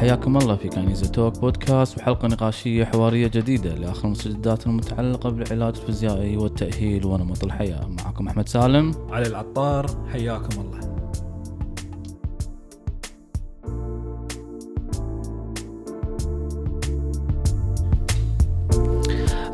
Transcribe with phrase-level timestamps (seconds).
[0.00, 6.36] حياكم الله في كنيزة توك بودكاست وحلقة نقاشية حوارية جديدة لآخر المستجدات المتعلقة بالعلاج الفيزيائي
[6.36, 7.88] والتأهيل ونمط الحياة.
[7.88, 8.94] معكم أحمد سالم.
[9.10, 10.80] علي العطار حياكم الله.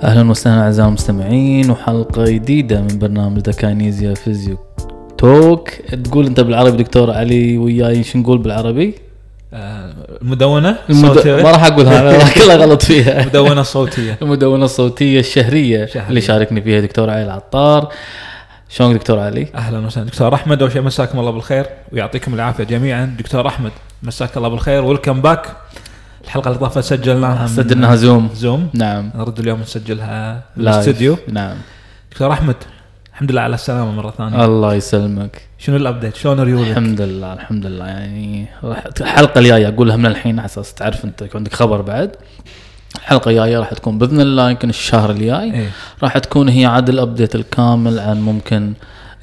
[0.02, 4.56] أهلا وسهلا أعزائي المستمعين وحلقة جديدة من برنامج دكاينيزيا فيزيو
[5.18, 5.70] توك
[6.04, 8.94] تقول أنت بالعربي دكتور علي وياي شو نقول بالعربي؟
[9.52, 9.85] آه،
[10.22, 11.28] المدونة المد...
[11.28, 13.26] ما راح أقولها أنا كلها غلط فيها.
[13.26, 16.08] مدونة صوتية المدونة الصوتية الشهرية شهرية.
[16.08, 17.92] اللي شاركني فيها دكتور علي العطار
[18.68, 20.06] شلونك دكتور علي؟ أهلا وسهلا.
[20.06, 23.14] دكتور أحمد أول شيء مساكم الله بالخير ويعطيكم العافية جميعا.
[23.18, 23.70] دكتور أحمد
[24.02, 24.84] مساك الله بالخير.
[24.84, 25.46] welcome back
[26.24, 29.10] الحلقة اللي طافت سجلناها سجلناها زوم زوم نعم.
[29.14, 30.42] نرد اليوم نسجلها.
[30.56, 31.56] بالاستديو نعم.
[32.12, 32.56] دكتور أحمد
[33.16, 34.44] الحمد لله على السلامة مرة ثانية.
[34.44, 35.42] الله يسلمك.
[35.58, 37.86] شنو ال update شلون ريولك الحمد لله الحمد لله.
[37.86, 38.46] يعني
[39.00, 42.16] الحلقة الجاية أقولها من الحين على أساس تعرف أنت يكون عندك خبر بعد.
[42.96, 45.54] الحلقة الجاية راح تكون بإذن الله يمكن الشهر الجاي.
[45.54, 45.70] إيه.
[46.02, 48.72] راح تكون هي عاد ال update الكامل عن ممكن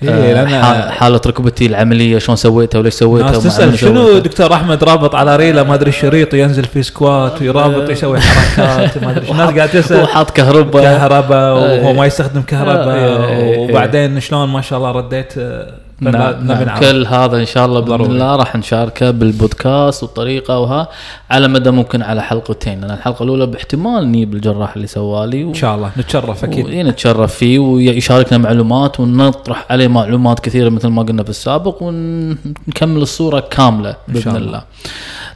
[0.03, 4.17] إيه، آه، لأن- حاله ركبتي العملية شلون سويتها وليش سويتها ناس تسأل شنو.
[4.19, 9.11] دكتور أحمد رابط على ريلة؟ ما أدري شريط ينزل فيه squat ويرابط يسوي حركات ما
[9.11, 10.83] أدري الناس قاعد تسال وحاط كهرباء.
[10.83, 11.93] كهرباء وهو إيه.
[11.93, 16.79] ما يستخدم كهرباء وبعدين شلون؟ ما شاء الله رديت آه، نعم, نبي نعم.
[16.79, 18.11] كل هذا إن شاء الله بإذن ضروري.
[18.11, 20.87] الله راح نشاركه بالبودكاست والطريقة وها
[21.31, 25.49] على مدى ممكن على حلقتين لأن الحلقة الأولى باحتمال نجيب الجراح اللي سوالي و...
[25.49, 31.03] إن شاء الله نتشرف أكيد ونتشرف فيه ويشاركنا معلومات ونطرح عليه معلومات كثيرة مثل ما
[31.03, 34.47] قلنا في السابق ونكمل الصورة كاملة إن شاء باذن الله.
[34.47, 34.63] الله.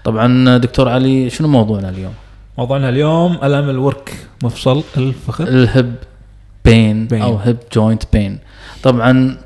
[0.03, 2.13] طبعا دكتور علي شنو موضوعنا اليوم؟
[2.57, 4.13] موضوعنا اليوم ألم الورك
[4.43, 5.95] مفصل الفخذ الهب
[6.65, 7.21] بين بين.
[7.21, 8.39] أو hip joint بين
[8.83, 9.37] طبعا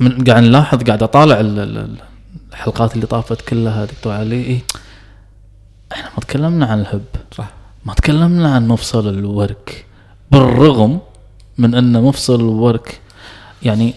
[0.00, 1.96] من قاعد نلاحظ قاعد أطالع ال- ال- ال-
[2.52, 4.36] الحلقات اللي طافت كلها دكتور علي.
[4.36, 4.60] إيه
[5.92, 7.02] إحنا ما تكلمنا عن ال hip.
[7.32, 7.50] صح.
[7.84, 9.84] ما تكلمنا عن مفصل الورك.
[10.30, 10.98] بالرغم
[11.58, 13.00] من أن مفصل الورك
[13.62, 13.94] يعني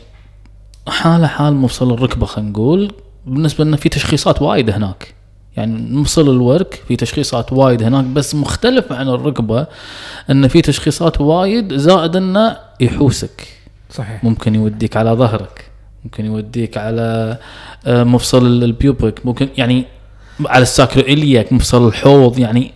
[0.88, 2.94] حالة حال مفصل الركبة خلينا نقول
[3.25, 5.13] بالنسبة لنا في تشخيصات وايد هناك.
[5.58, 9.68] يعني مفصل الورك في تشخيصات وايد هناك بس مختلف عن الركبة
[10.29, 13.47] إن في تشخيصات وايد زائد إنه يحوسك.
[13.94, 14.23] صحيح.
[14.23, 15.70] ممكن يوديك على ظهرك.
[16.06, 17.38] ممكن يوديك على
[17.85, 19.85] آه، مفصل ال- البيوبك ممكن يعني
[20.45, 22.72] على الساكروإلياك مفصل الحوض يعني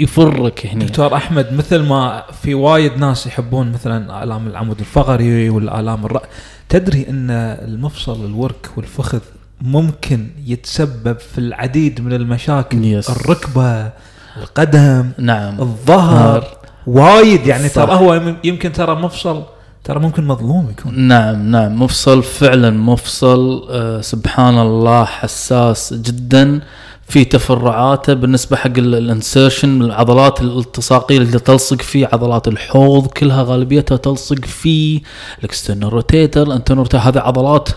[0.00, 6.04] يفرك هنا دكتور أحمد مثل ما في وايد ناس يحبون مثلا آلام العمود الفقري والآلام
[6.06, 6.22] الراس
[6.68, 7.30] تدري إن
[7.68, 9.20] المفصل الورك والفخذ
[9.60, 13.10] ممكن يتسبب في العديد من المشاكل؟ Yes.
[13.10, 13.90] الركبة
[14.36, 15.60] القدم نعم.
[15.60, 16.44] الظهر.
[16.86, 17.68] وايد يعني.
[17.68, 19.42] ترى هو يم- يمكن ترى مفصل
[19.86, 21.00] ترى ممكن مظلوم يكون.
[21.00, 21.82] نعم نعم.
[21.82, 23.66] مفصل فعلا مفصل.
[23.70, 26.60] آه سبحان الله حساس جدا.
[27.08, 33.96] في تفرعاته بالنسبة حق ال insertion العضلات الالتصاقية اللي تلصق فيه عضلات الحوض كلها غالبيتها
[33.96, 35.00] تلصق فيه.
[35.38, 37.68] ال external rotator ال internal rotator هذه عضلات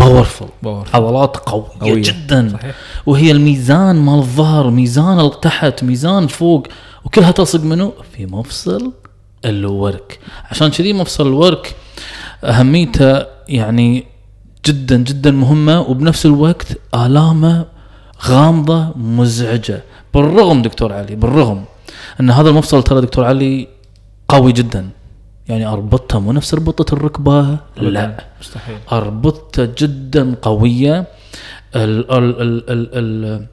[0.00, 0.66] Powerful.
[0.94, 1.92] عضلات قوية, قوية.
[1.92, 2.02] قوية.
[2.02, 2.48] جدا.
[2.52, 2.74] صحيح.
[3.06, 6.66] وهي الميزان مال الظهر ميزان تحت ميزان فوق.
[7.04, 8.92] وكلها تلصق منه في مفصل.
[9.44, 10.18] الورك.
[10.50, 11.74] عشان كذي مفصل الورك
[12.44, 14.04] أهميته يعني
[14.66, 17.66] جدا جدا مهمة وبنفس الوقت آلامة
[18.26, 19.82] غامضة مزعجة.
[20.14, 21.64] بالرغم دكتور علي بالرغم
[22.20, 23.68] إن هذا المفصل ترى دكتور علي
[24.28, 24.88] قوي جدا.
[25.48, 28.24] يعني أربطته مو نفس ربطة الركبة؟ لا.
[28.40, 28.76] مستحيل.
[28.92, 31.06] أربطته جدا قوية.
[31.76, 33.46] ال ال ال ال ال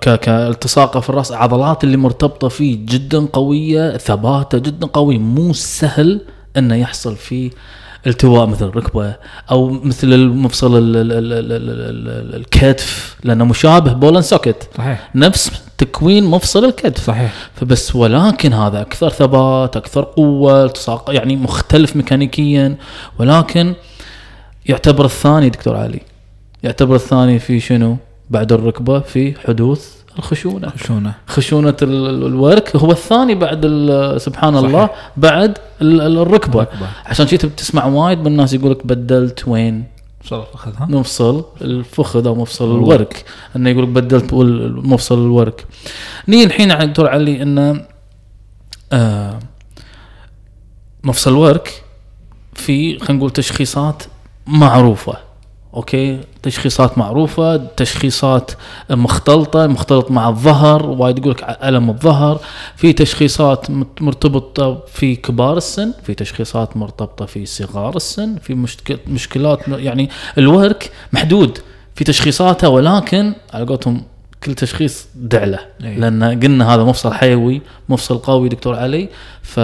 [0.00, 6.20] كالتصاقه في الرأس العضلات اللي مرتبطة فيه جدا قوية ثباته جدا قوي مو سهل
[6.56, 7.50] إنه يحصل فيه
[8.06, 9.14] التواء مثل الركبة
[9.50, 15.10] أو مثل المفصل ال- ال- ال- ال- ال- ال- الكتف لأنه مشابه بولن سوكت صحيح.
[15.14, 17.06] نفس تكوين مفصل الكتف.
[17.06, 17.32] صحيح.
[17.54, 22.76] فبس ولكن هذا أكثر ثبات أكثر قوة التصاق يعني مختلف ميكانيكيا
[23.18, 23.74] ولكن
[24.66, 26.00] يعتبر الثاني دكتور علي.
[26.62, 27.96] يعتبر الثاني في شنو؟
[28.30, 30.72] بعد الركبة في حدوث الخشونة.
[31.28, 31.76] خشونة.
[31.82, 33.66] ال- الورك هو الثاني بعد
[34.18, 34.66] سبحان صحيح.
[34.66, 36.62] الله بعد ال- ال- الركبة.
[36.62, 36.86] الركبة.
[37.06, 39.84] عشان شي بتسمع وايد من الناس يقول لك بدلت وين؟
[40.24, 40.86] صار أخذها.
[40.90, 43.24] مفصل الفخذ أو مفصل الورك.
[43.56, 44.34] إنه يقول لك بدلت
[44.84, 45.64] مفصل الورك.
[46.28, 47.84] نيجي الحين على دكتور علي إنه
[48.92, 49.38] آه
[51.04, 51.82] مفصل الورك
[52.54, 54.02] في خلينا نقول تشخيصات
[54.46, 55.25] معروفة.
[55.76, 58.50] أوكي؟ تشخيصات معروفة تشخيصات
[58.90, 62.40] مختلطة مختلط مع الظهر وايد يقول لك ألم الظهر.
[62.76, 63.66] في تشخيصات
[64.00, 70.90] مرتبطة في كبار السن في تشخيصات مرتبطة في صغار السن في مشك- مشكلات يعني الورك
[71.12, 71.58] محدود.
[71.94, 74.02] في تشخيصاته ولكن على قولتهم
[74.44, 75.58] كل تشخيص دعلة.
[75.84, 75.98] إيه.
[75.98, 79.08] لأن قلنا هذا مفصل حيوي مفصل قوي دكتور علي.
[79.42, 79.60] ف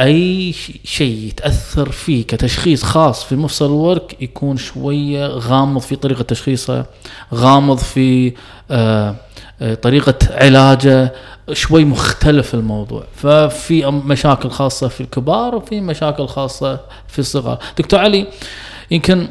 [0.00, 0.52] أي
[0.84, 6.86] شيء يتأثر فيه كتشخيص خاص في مفصل الورك يكون شوية غامض في طريقة تشخيصه
[7.34, 8.32] غامض في
[8.70, 9.14] آه
[9.62, 11.12] آه، طريقة علاجه
[11.52, 13.04] شوي مختلف الموضوع.
[13.14, 17.58] ففي مشاكل خاصة في الكبار وفي مشاكل خاصة في الصغار.
[17.78, 18.26] دكتور علي
[18.90, 19.28] يمكن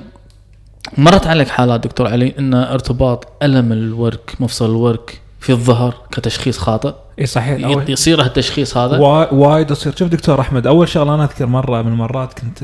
[0.98, 6.94] مرت عليك حالات دكتور علي إن ارتباط ألم الورك مفصل الورك في الظهر كتشخيص خاطئ.
[7.20, 7.90] إي صحيح.
[7.90, 8.98] يصير هالتشخيص هذا.
[8.98, 9.96] وا- وايد يصير.
[9.96, 12.64] شوف دكتور أحمد أول شغلة أنا أذكر مرة من المرات كنت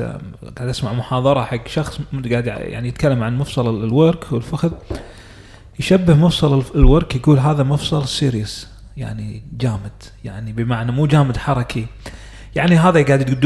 [0.56, 1.98] قاعد أسمع محاضرة حق شخص
[2.30, 4.70] قاعد يعني يتكلم عن مفصل ال- الورك والفخذ.
[5.80, 9.92] يشبه مفصل الورك يقول هذا مفصل serious يعني جامد
[10.24, 11.86] يعني بمعنى مو جامد حركي.
[12.54, 13.44] يعني هذا قاعد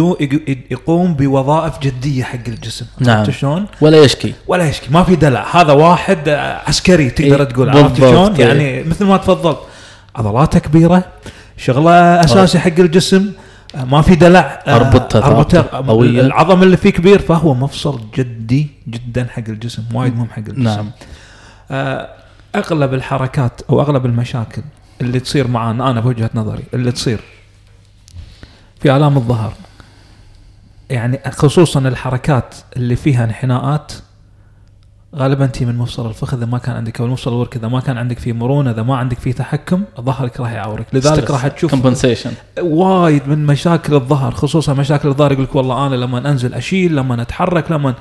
[0.70, 2.86] يقوم بوظائف جدية حق الجسم.
[3.00, 3.18] نعم.
[3.18, 4.34] عرفت شلون؟ ولا يشكي.
[4.46, 4.86] ولا يشكي.
[4.90, 5.56] ما في دلع.
[5.56, 6.28] هذا واحد
[6.66, 7.70] عسكري تقدر إيه، تقول.
[7.70, 8.46] عرفت شلون؟ إيه.
[8.46, 9.58] يعني مثل ما تفضلت.
[10.16, 11.04] عضلاته كبيرة
[11.56, 13.32] شغلة أساسي حق الجسم
[13.74, 14.62] ما في دلع.
[14.66, 16.20] آه، أربطة رابطة قوية.
[16.20, 20.62] العظم اللي فيه كبير فهو مفصل جدي جدا حق الجسم وايد مهم حق الجسم.
[20.62, 20.90] نعم.
[21.70, 22.08] آه،
[22.56, 24.62] أغلب الحركات أو أغلب المشاكل
[25.00, 27.20] اللي تصير معانا أنا بوجهة نظري اللي تصير
[28.80, 29.52] في آلام الظهر.
[30.90, 33.92] يعني خصوصا الحركات اللي فيها انحناءات
[35.16, 37.98] غالبا تي من مفصل الفخذ إذا ما كان عندك أو المفصل الورك إذا ما كان
[37.98, 40.86] عندك فيه مرونة إذا ما عندك فيه تحكم ظهرك راح يعورك.
[40.92, 45.94] لذلك راح تشوف compensation وايد من مشاكل الظهر خصوصا مشاكل الظهر يقول لك والله أنا
[45.94, 47.94] لما أنزل أشيل لما أتحرك لما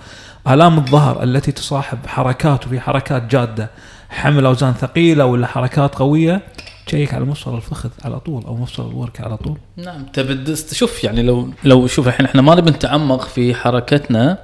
[0.48, 3.70] آلام الظهر التي تصاحب حركات وفي حركات جادة
[4.10, 6.42] حمل أوزان ثقيلة ولا حركات قوية
[6.88, 9.58] تشيك على مفصل الفخذ على طول أو مفصل الورك على طول.
[9.78, 14.38] نعم تبي تدس- شوف يعني لو لو شوف الحين إحنا ما نبي نتعمق في حركتنا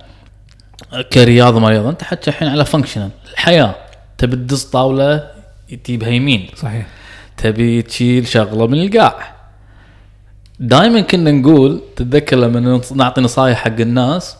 [1.13, 3.75] كرياضة ما رياضه أنت حتى الحين على functional الحياة.
[4.17, 5.29] تبي تدز طاولة
[5.83, 6.87] تجيبها يمين صحيح.
[7.37, 9.33] تبي تشيل شغلة من القاع.
[10.59, 14.35] دائما كنا نقول تتذكر لما نعطي نصايح حق الناس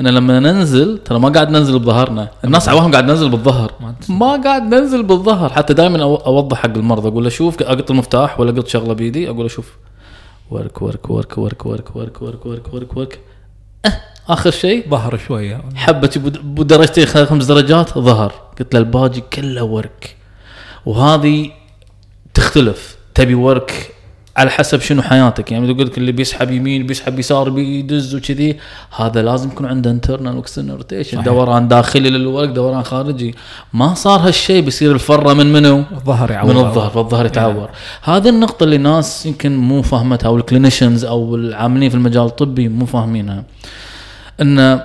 [0.00, 2.28] إن لما ننزل ترى ما قاعد ننزل بظهرنا.
[2.44, 3.72] الناس عبالهم قاعد ننزل بالظهر.
[4.08, 5.52] ما قاعد ننزل بالظهر.
[5.52, 7.08] حتى دائما أوضح حق المرضى.
[7.08, 9.76] أقول له شوف أقط المفتاح ولا اقط شغلة بيدي أقول له شوف.
[10.50, 13.20] ورك ورك ورك ورك ورك ورك ورك ورك ورك ورك.
[13.86, 14.90] أه آخر شيء.
[14.90, 15.62] ظهر شوية.
[15.74, 16.10] حبة
[16.44, 18.32] بدرجتين خمس درجات ظهر.
[18.58, 20.16] قلت له الباجي كله ورك.
[20.86, 21.50] وهذه
[22.34, 22.96] تختلف.
[23.14, 23.94] تبي ورك
[24.36, 25.52] على حسب شنو حياتك.
[25.52, 28.56] يعني تقول لك اللي بيسحب يمين بيسحب يسار بيدز وكذي
[28.96, 31.22] هذا لازم يكون عنده internal و external rotation.
[31.22, 33.34] دوران داخلي للورك دوران خارجي.
[33.72, 36.54] ما صار هالشيء بيصير الفرة من منو؟ الظهر يعور.
[36.54, 37.70] من الظهر فالظهر يتعور.
[38.02, 42.68] هذه النقطة اللي الناس يمكن مو فاهمتها أو ال clinicians أو العاملين في المجال الطبي
[42.68, 43.44] مو فاهمينها.
[44.40, 44.80] إن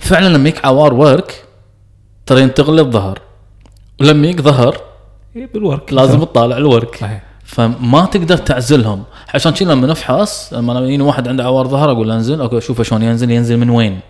[0.00, 1.44] فعلا لما يك عوار ورك
[2.26, 3.18] ترى ينتقل للظهر
[4.00, 4.80] ولما يك ظهر
[5.36, 7.22] إيه، بالورك لازم تطالع الورك صحيح.
[7.54, 9.02] فما تقدر تعزلهم
[9.34, 12.82] عشان كذا لما نفحص لما يجيني واحد عنده عوار ظهر أقول له انزل okay شوفه
[12.82, 14.00] شلون ينزل ينزل من وين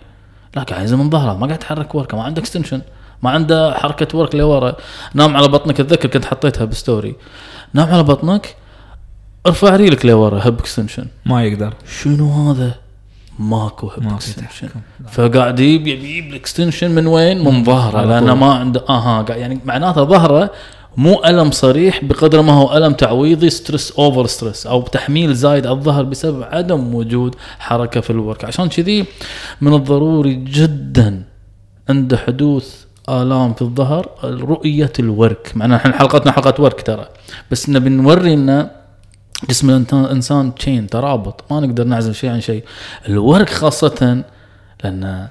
[0.55, 2.81] لا قاعد ينزل من ظهره ما قاعد يتحرك وركه ما عنده extension
[3.23, 4.75] ما عنده حركة ورك لورا
[5.13, 7.15] نام على بطنك اتذكر كنت حطيتها ب story
[7.73, 8.55] نام على بطنك
[9.47, 12.71] ارفع ريلك لورا hip extension ما يقدر شنو هذا؟
[13.39, 14.69] ماكو hip extension.
[15.11, 18.33] فقاعد يجيب يجيب ال extension من وين؟ من ظهره لأنه.
[18.35, 20.49] ما عنده أها قاعد- يعني معناته ظهره
[20.97, 26.03] مو ألم صريح بقدر ما هو ألم تعويضي stress overstress أو تحميل زايد على الظهر
[26.03, 28.45] بسبب عدم وجود حركة في الورك.
[28.45, 29.05] عشان كذي
[29.61, 31.23] من الضروري جدا
[31.89, 32.75] عند حدوث
[33.09, 35.51] آلام في الظهر رؤية الورك.
[35.55, 37.07] معنا إحنا حلقتنا حلقة ورك ترى.
[37.51, 38.69] بس نبي نوري إن
[39.49, 41.43] جسم الإنسان chain ترابط.
[41.51, 42.63] ما نقدر نعزل شيء عن شيء.
[43.09, 44.23] الورك خاصة
[44.83, 45.27] لأن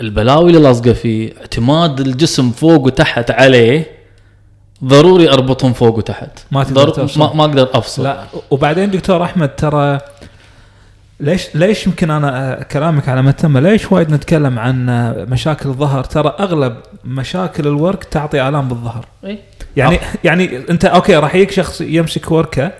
[0.00, 3.93] البلاوي اللي لاصقة فيه اعتماد الجسم فوق وتحت عليه
[4.84, 7.18] ضروري أربطهم فوق وتحت ما تقدر ضر-.
[7.18, 9.98] ما, ما أقدر أفصل لا وبعدين دكتور أحمد ترى
[11.20, 16.04] ليش ليش يمكن أنا آه، كلامك على متمه ليش وايد نتكلم عن آه، مشاكل الظهر
[16.04, 19.38] ترى أغلب مشاكل الورك تعطي آلام بالظهر إيه؟
[19.76, 22.72] يعني يعني أنت okay راح يجيك شخص يمسك وركة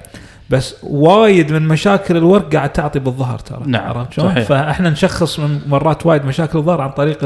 [0.50, 5.60] بس وايد من مشاكل الورك قاعد تعطي بالظهر ترى نعم، عرفت شلون؟ فإحنا نشخص من
[5.66, 7.18] مرات وايد مشاكل الظهر عن طريق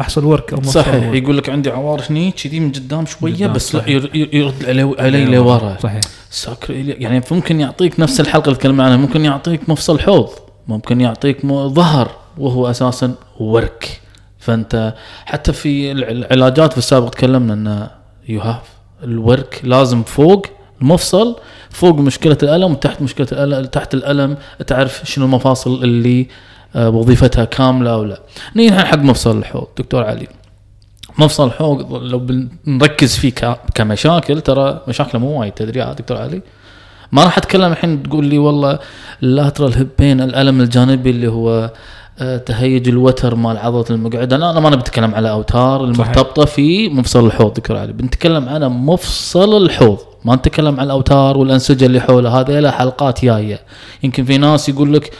[0.00, 1.22] فحص الورك أو صحيح الورك.
[1.22, 3.88] يقول لك عندي عوار هني كذي من قدام شوية قدام، بس صحيح.
[3.88, 4.64] ير- ير- يرد
[4.98, 10.00] علي, لورا صحيح ساكر يعني ممكن يعطيك نفس الحلقة اللي تكلمنا عنها ممكن يعطيك مفصل
[10.00, 10.28] حوض
[10.68, 14.00] ممكن يعطيك ظهر وهو أساسا ورك
[14.38, 17.88] فأنت حتى في الع- العلاجات في السابق تكلمنا ان
[18.28, 18.62] you have
[19.04, 20.46] الورك لازم فوق
[20.82, 21.36] المفصل
[21.70, 26.26] فوق مشكلة الألم وتحت مشكلة الالم تحت الألم تعرف شنو المفاصل اللي
[26.76, 28.20] آه، وظيفتها كاملة أو لا.
[28.56, 30.26] نيجي حق مفصل الحوض دكتور علي.
[31.18, 32.18] مفصل الحوض لو
[32.66, 33.32] بنركز فيه
[33.74, 36.42] كمشاكل ترى مشاكله مو وايد تدري يا دكتور علي؟
[37.12, 38.78] ما راح أتكلم الحين تقول لي والله
[39.22, 41.70] اللاترال هيب بين الألم الجانبي اللي هو
[42.18, 46.88] آه، تهيج الوتر مال عضلة المقعده لا أنا ما نبي نتكلم على أوتار المرتبطة في
[46.88, 47.92] مفصل الحوض دكتور علي.
[47.92, 53.60] بنتكلم على مفصل الحوض ما نتكلم على الأوتار والأنسجة اللي حوله هذه لها حلقات جاية.
[54.02, 55.10] يمكن في ناس يقول لك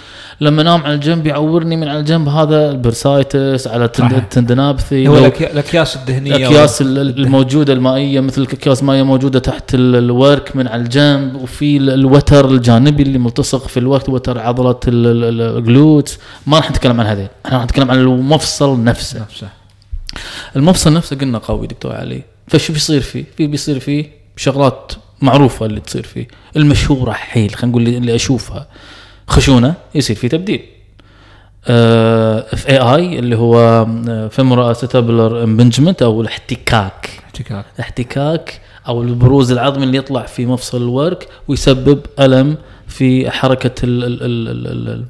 [0.42, 2.28] لما انام على الجنب يعورني من على الجنب.
[2.28, 3.84] هذا ال bursitis على.
[3.84, 9.74] ال tendinopathy هو الأكياس الدهنية الأكياس ال- ال- الموجودة المائية مثل اكياس مائيه موجودة تحت
[9.74, 14.80] ال- الورك من على الجنب وفي ال- الوتر الجانبي اللي ملتصق في الوقت وتر عضلة
[14.88, 17.28] ال- ال- glute ما راح نتكلم عن هذين.
[17.46, 19.20] إحنا راح نتكلم عن المفصل نفسه.
[19.20, 19.48] نفسه.
[20.56, 22.22] المفصل نفسه قلنا قوي دكتور علي.
[22.48, 24.92] فشو بيصير فيه؟ في بيصير فيه شغلات
[25.22, 28.66] معروفة اللي تصير فيه المشهورة حيل خلينا نقول اللي أشوفها.
[29.30, 30.62] خشونة يصير فيه تبديل.
[31.66, 33.86] FAI اللي هو
[34.30, 37.10] femoroacetabular impingement أو الاحتكاك.
[37.24, 37.64] احتكاك.
[37.80, 42.56] احتكاك أو البروز العظمي اللي يطلع في مفصل الورك ويسبب ألم
[42.88, 45.04] في حركة ال- ال- ال- ال- ال-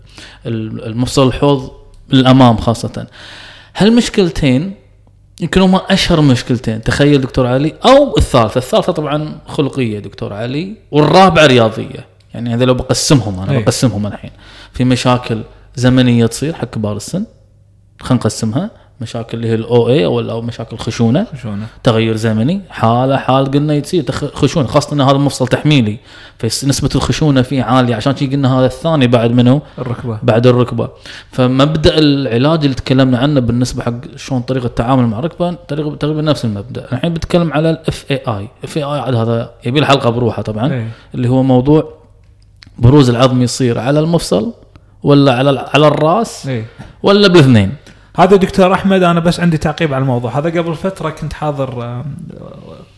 [0.46, 1.70] ال- المفصل الحوض
[2.10, 3.06] للأمام خاصة.
[3.76, 4.74] هالمشكلتين
[5.40, 8.58] يمكن هما أشهر مشكلتين تخيل دكتور علي أو الثالثة.
[8.58, 12.09] الثالثة طبعا خلقية دكتور علي والرابعة رياضية.
[12.34, 13.62] يعني هذا لو بقسمهم أنا أي.
[13.62, 14.30] بقسمهم الحين.
[14.72, 15.42] في مشاكل
[15.76, 17.24] زمنية تصير حق كبار السن
[18.00, 18.70] خلينا نقسمها.
[19.00, 21.26] مشاكل اللي هي الاو اي أو مشاكل خشونة.
[21.42, 22.60] شلونه؟ تغير زمني.
[22.70, 25.98] حالة حال قلنا يصير خشونة خاصة إن هذا مفصل تحميلي.
[26.38, 30.18] فنسبه الخشونة فيه عالية عشان شي قلنا هذا الثاني بعد منه الركبة.
[30.22, 30.88] بعد الركبة.
[31.32, 36.44] فمبدأ العلاج اللي تكلمنا عنه بالنسبة حق شلون طريقة التعامل مع الركبة تقريبا تقريبا نفس
[36.44, 36.86] المبدأ.
[36.92, 40.72] الحين بتكلم على ال FAI FAI عاد هذا يبي له حلقه بروحه طبعا.
[40.72, 40.88] إيه.
[41.14, 41.99] اللي هو موضوع
[42.80, 44.54] بروز العظم يصير على المفصل
[45.02, 46.66] ولا على على الراس إيه.
[47.02, 47.74] ولا بالاثنين.
[48.16, 50.38] هذا دكتور أحمد أنا بس عندي تعقيب على الموضوع.
[50.38, 52.02] هذا قبل فترة كنت حاضر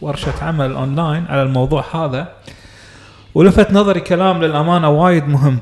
[0.00, 2.28] ورشة عمل اونلاين على الموضوع هذا
[3.34, 5.58] ولفت نظري كلام للأمانة وايد مهم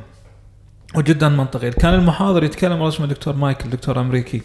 [0.97, 1.71] وجدا منطقي.
[1.71, 4.43] كان المحاضر يتكلم اسمه دكتور مايكل دكتور أمريكي.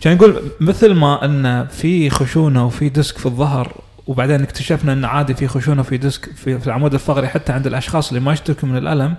[0.00, 3.72] كان يقول مثل ما أن في خشونة وفي disc في الظهر
[4.06, 8.08] وبعدين اكتشفنا إن عادي في خشونة وفي disc في, في العمود الفقري حتى عند الأشخاص
[8.08, 9.14] اللي ما يشتكوا من الألم.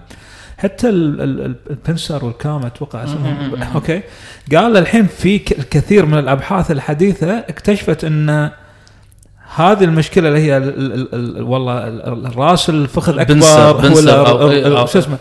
[0.57, 3.55] حتى ال- ال- ال- ال pincer وال cam أتوقع اسمهم.
[3.75, 4.01] okay.
[4.55, 8.49] قال الحين في ك- الكثير من الأبحاث الحديثة اكتشفت إن
[9.55, 14.33] هذه المشكلة اللي هي ال ال ال والله ال- ال- الراس الفخذ pincer- اكبر pincer
[14.35, 15.17] ولا أو- شو اسمه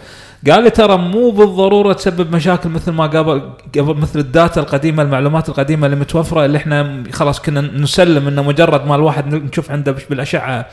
[0.51, 3.43] قال لي ترى مو بالضرورة تسبب مشاكل مثل ما قبل
[3.79, 8.43] قبل مثل ال data القديمة المعلومات القديمة اللي متوفرة اللي إحنا خلاص كنا نسلم إنه
[8.43, 10.67] مجرد ما الواحد نشوف عنده بالأشعة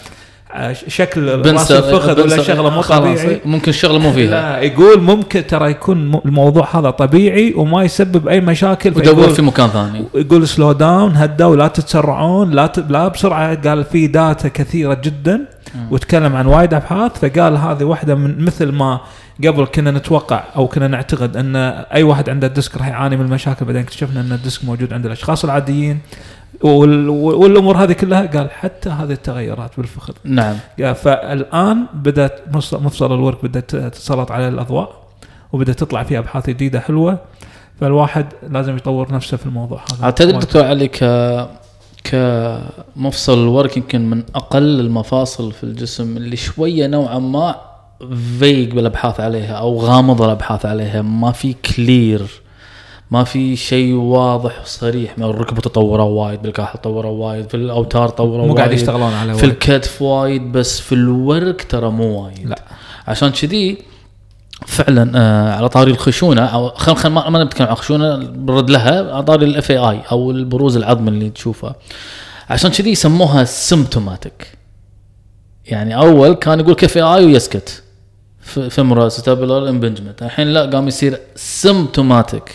[0.53, 3.41] آه، شكل رأس الفخذ ولا شغلة مو طبيعي.
[3.45, 4.31] ممكن الشغلة مو فيها.
[4.31, 9.67] لا يقول ممكن ترى يكون الموضوع هذا طبيعي وما يسبب أي مشاكل ودور في مكان
[9.67, 10.05] ثاني.
[10.15, 12.79] يقول slow down هدوا لا تتسرعون لا ت...
[12.79, 13.69] لا بسرعة.
[13.69, 15.41] قال في data كثيرة جدا
[15.91, 18.99] وتكلم عن وايد أبحاث فقال هذه واحدة من مثل ما
[19.47, 21.55] قبل كنا نتوقع أو كنا نعتقد أن
[21.93, 25.05] أي واحد عنده disc راح يعاني من المشاكل بعدين اكتشفنا أن ال disc موجود عند
[25.05, 25.99] الأشخاص العاديين.
[26.63, 27.09] وال...
[27.09, 30.13] والأمور هذه كلها قال حتى هذه التغيرات بالفخذ.
[30.23, 30.55] نعم.
[30.77, 35.01] فالآن بدأت مفصل مفصل الورك بدأت تتسلط عليه الأضواء
[35.53, 37.19] وبدأت تطلع فيه أبحاث جديدة حلوة.
[37.79, 40.03] فالواحد لازم يطور نفسه في الموضوع هذا.
[40.03, 41.03] أعتقد دكتور علي ك
[42.03, 47.55] كمفصل الورك يمكن من أقل المفاصل في الجسم اللي شوية نوعا ما
[48.39, 51.01] vague بالأبحاث عليها أو غامض الأبحاث عليها.
[51.01, 52.21] ما في clear
[53.11, 55.17] ما في شيء واضح وصريح.
[55.17, 58.79] من الركبة تطوروا وايد بالكاحل تطوروا وايد في الأوتار تطوروا مو قاعد وايد.
[58.79, 62.49] يشتغلون على في الكتف وايد بس في الورك ترى مو وايد.
[62.49, 62.61] لا.
[63.07, 63.77] عشان كذي
[64.67, 69.13] فعلا آه على طاري الخشونة أو خل خل ما ما نتكلم عن الخشونه برد لها
[69.13, 71.75] على طاري ال FAI أو البروز العظمي اللي تشوفه.
[72.49, 74.47] عشان كذي يسموها symptomatic
[75.65, 77.83] يعني أول كان يقولك FAI ويسكت.
[78.59, 82.51] femoroacetabular impingement الحين لا قام يصير symptomatic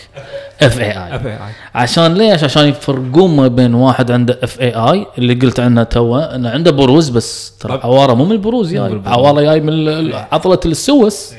[0.61, 1.37] FAI
[1.75, 6.71] عشان ليش؟ عشان يفرقون ما بين واحد عنده FAI اللي قلت عنه تو إنه عنده
[6.71, 7.79] بروز بس ترى.
[7.83, 9.07] عوارة مو من البروز جاي بالبروز.
[9.07, 11.33] عوارة جاي من ال- عضلة السوس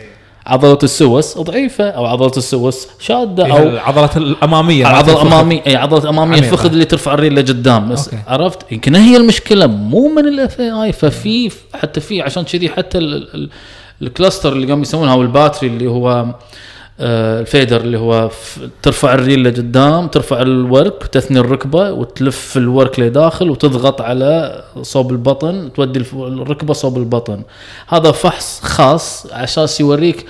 [0.46, 3.24] عضلة السوس ضعيفة أو عضلة السوس أو
[3.68, 5.26] العضلات الأمامية العضله الفخذ.
[5.26, 6.52] الاماميه اي عضلة الاماميه عميقة.
[6.52, 7.94] الفخذ اللي ترفع الريل لقدام.
[8.26, 13.34] عرفت يمكن هي المشكلة مو من ال FAI ففي حتى في عشان كذي حتى ال-
[13.34, 13.50] ال-
[14.02, 16.34] ال cluster اللي قاموا يسوونها أو ال battery اللي هو
[17.00, 18.30] آه، ال FADIR اللي هو
[18.82, 26.04] ترفع الريل لقدام ترفع الورك تثني الركبة وتلف الورك لداخل وتضغط على صوب البطن تودي
[26.12, 27.42] الركبة صوب البطن.
[27.88, 30.26] هذا فحص خاص عشان يوريك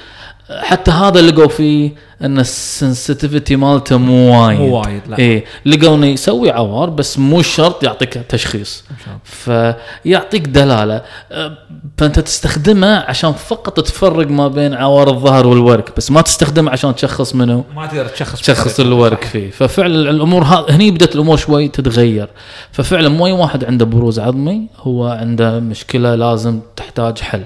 [0.51, 1.91] حتى هذا لقوا فيه
[2.23, 4.59] إن ال sensitivity مالته مو وايد.
[4.61, 5.19] مو وايد لا.
[5.19, 8.85] إيه لقوا إنه يسوي عوار بس مو شرط يعطيك تشخيص.
[9.25, 11.03] فيعطيك دلالة.
[11.33, 11.59] أه،
[11.99, 17.35] فأنت تستخدمه عشان فقط تفرق ما بين عوار الظهر والورك بس ما تستخدمه عشان تشخص
[17.35, 17.65] منه.
[17.77, 18.81] ما تقدر تشخص تشخص.
[18.81, 19.51] الورك فيه.
[19.51, 22.29] ففعلا الأمور ها هني بدأت الأمور شوي تتغير.
[22.73, 27.43] ففعلا مو أي واحد عنده بروز عظمي هو عنده مشكلة لازم تحتاج حل.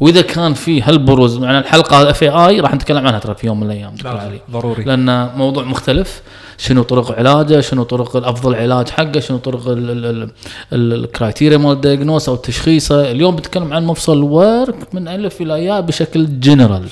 [0.00, 3.94] وإذا كان في هالبروز يعني الحلقة FAI راح نتكلم عنها ترى في يوم من الأيام.
[4.04, 4.84] علي ضروري.
[4.84, 6.22] لأن موضوع مختلف.
[6.58, 10.30] شنو طرق علاجه شنو طرق الأفضل علاج حقه شنو طرق ال- ال- ال-
[10.72, 15.40] ال- ال criteria مال ال diagnosis أو تشخيصه اليوم بتكلم عن مفصل ورك من ألف
[15.40, 16.84] إلى ياء بشكل general.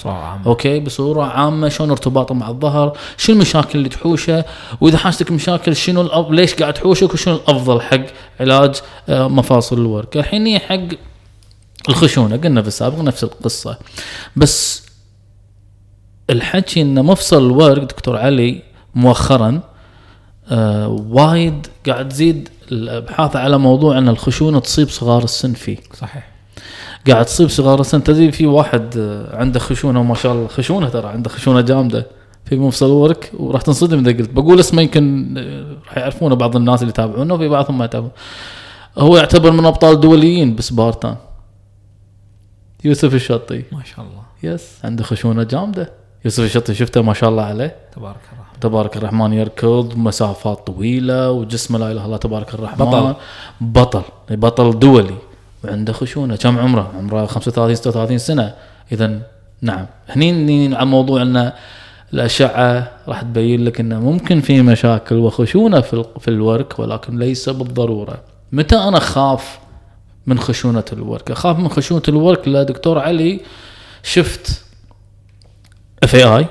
[0.47, 4.45] Okay؟ بصورة عامة شلون ارتباطه مع الظهر شنو المشاكل اللي تحوشه
[4.81, 6.31] وإذا حاشتك مشاكل شنو.
[6.31, 8.01] ليش قاعد تحوشك وشنو الأفضل حق
[8.41, 8.75] علاج
[9.09, 10.17] آه، مفاصل الورك.
[10.17, 10.79] الحين حق
[11.89, 13.79] الخشونة قلنا في السابق نفس القصة.
[14.37, 14.83] بس
[16.31, 18.63] الحكي ان مفصل الورك دكتور علي
[18.95, 19.61] مؤخرا
[20.49, 25.77] آه وايد قاعد تزيد الأبحاث على موضوع إن الخشونة تصيب صغار السن فيه.
[26.01, 26.29] صحيح.
[27.09, 28.05] قاعد تصيب صغار السن.
[28.05, 32.07] تدري في واحد آه، عنده خشونة ما شاء الله خشونة ترى عنده خشونة جامدة
[32.45, 34.31] في مفصل ورك وراح تنصدم إذا قلت.
[34.31, 38.13] بقول اسمه يمكن آه، راح يعرفونه بعض الناس اللي يتابعونه وفي بعضهم ما يتابعون.
[38.99, 41.17] هو يعتبر من أبطال دوليين ب Spartan
[42.85, 43.63] يوسف الشطي.
[43.73, 44.23] ما شاء الله.
[44.55, 45.91] بس عنده خشونة جامدة.
[46.25, 47.77] يوسف الشطي شفته ما شاء الله عليه.
[47.97, 48.61] تبارك الرحمن.
[48.61, 52.87] تبارك الرحمن يركض مسافات طويلة وجسمه لا إله إلا الله تبارك الرحمن.
[52.87, 53.15] بطل.
[53.61, 54.03] بطل.
[54.31, 55.15] بطل دولي.
[55.65, 56.37] وعنده خشونة.
[56.37, 58.55] كم عمره؟ عمره 35 36 سنة.
[58.93, 59.21] اذا
[59.63, 59.87] نعم.
[60.09, 61.53] هني ني على موضوع إن
[62.15, 68.21] الأشعة راح تبين لك إنه ممكن في مشاكل وخشونة في في الورك ولكن ليس بالضرورة.
[68.53, 69.59] متى أنا أخاف
[70.27, 71.31] من خشونة الورك.
[71.31, 73.41] أخاف من خشونة الورك لا دكتور علي.
[74.03, 74.65] شفت
[76.03, 76.47] FAI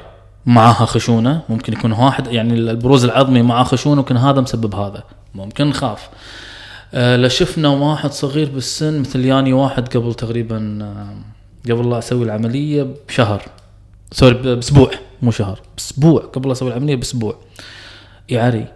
[0.46, 5.04] معاها خشونة ممكن يكون واحد يعني البروز العظمي معاه خشونة ممكن هذا مسبب هذا.
[5.36, 6.10] ممكن نخاف
[6.94, 12.26] آه لا شفنا واحد صغير بالسن مثل ياني واحد قبل تقريبا آه قبل لا أسوي
[12.26, 13.42] العملية بشهر.
[14.12, 17.36] sorry بأسبوع مو شهر بأسبوع قبل لا أسوي العملية بأسبوع.
[18.30, 18.68] يعري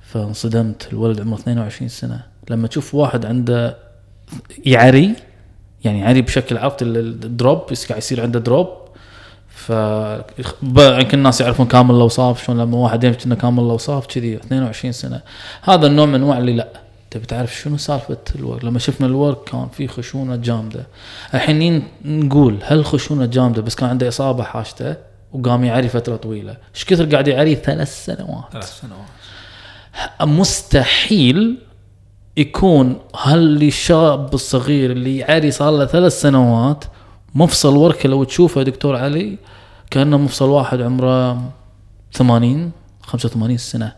[0.00, 2.22] فانصدمت الولد عمره 22 سنة.
[2.50, 3.87] لما تشوف واحد عنده
[4.66, 5.14] يعري
[5.84, 8.68] يعني يعري بشكل عرفت ال- ال- ال drop قاعد يصير عنده drop
[9.48, 9.70] ف
[10.76, 15.20] يمكن الناس يعرفون كامل الأوصاف شلون لما واحد يمشي إنه كامل الأوصاف كذي 22 سنة.
[15.62, 16.68] هذا النوع من أنواع اللي لا.
[17.10, 20.86] تبي تعرف شنو سالفة الورك؟ لما شفنا الورك كان في خشونة جامدة.
[21.34, 24.96] الحين نقول هل خشونة جامدة؟ بس كان عنده إصابة حاشته
[25.32, 26.56] وقام يعري فترة طويلة.
[26.74, 28.44] إيش كثر قاعد يعري؟ ثلاث سنوات.
[28.52, 30.28] ثلاث سنوات.
[30.38, 31.58] مستحيل
[32.38, 36.84] يكون هالشاب الصغير اللي يعري صار له ثلاث سنوات
[37.34, 39.38] مفصل وركه لو تشوفه دكتور علي
[39.90, 41.42] كأنه مفصل واحد عمره
[42.12, 42.70] 80
[43.02, 43.92] 85 سنة.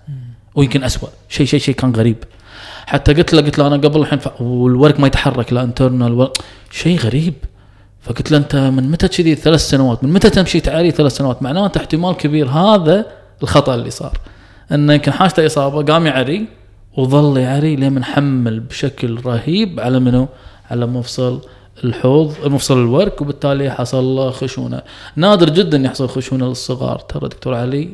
[0.55, 2.17] ويمكن اسوء شيء شيء شيء كان غريب.
[2.87, 4.41] حتى قلت له قلت له أنا قبل الحين ف...
[4.41, 6.29] والورك ما يتحرك لا internal
[6.71, 7.35] شيء غريب.
[8.01, 11.79] فقلت له أنت من متى كذي ثلاث سنوات؟ من متى تمشي تعري ثلاث سنوات؟ معناته
[11.79, 12.49] احتمال كبير.
[12.49, 13.07] هذا
[13.43, 14.19] الخطأ اللي صار.
[14.73, 16.60] إنه يمكن حاشته إصابة قام يعري.
[16.97, 20.29] وظل يعري لين حمل بشكل رهيب على منو؟
[20.71, 21.41] على مفصل
[21.85, 24.83] الحوض مفصل الورك وبالتالي حصل خشونة.
[25.17, 27.89] نادر جدا يحصل خشونة للصغار ترى دكتور علي.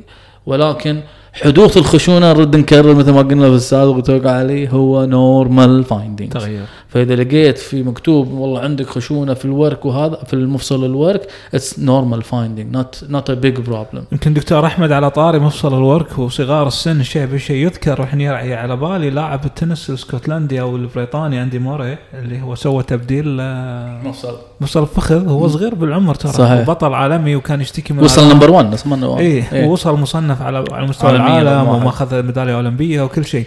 [0.46, 1.00] ولكن
[1.32, 6.64] حدوث الخشونة نرد نكرر مثل ما قلنا في السابق وتوقع عليه هو normal finding تغير.
[6.96, 12.22] فإذا لقيت في مكتوب والله عندك خشونة في الورك وهذا في المفصل الورك it's normal
[12.22, 17.02] finding not not a big problem يمكن دكتور أحمد على طاري مفصل الورك وصغار السن
[17.02, 22.54] شيء بشيء يذكر يرعي على بالي لاعب التنس الاسكتلندي أو البريطاني أندي موري اللي هو
[22.54, 26.66] سوى تبديل آه، مفصل مفصل الفخذ هو صغير بالعمر ترى صحيح.
[26.66, 28.32] بطل عالمي وكان يشتكي من وصل.
[28.32, 31.82] number 1 اسمه إيه ووصل مصنف على على مستوى العالم واحد.
[31.82, 33.46] وماخذ ميدالية أولمبية وكل شيء